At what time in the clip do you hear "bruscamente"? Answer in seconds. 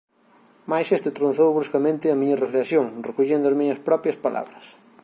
1.57-2.05